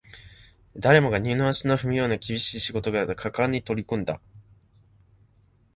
[0.77, 4.21] 誰もが二の足を踏むような厳しい仕事だが、果敢に取り組んでいた